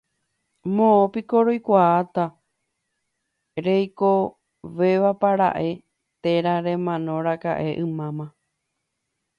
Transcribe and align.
moõpiko 0.77 1.35
roikuaáta 1.47 2.23
reikovevápara'e 3.65 5.69
térã 6.23 6.53
remanoraka'e 6.65 7.69
ymáma 7.85 8.25